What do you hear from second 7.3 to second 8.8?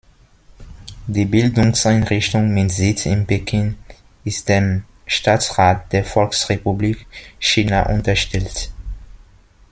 China unterstellt.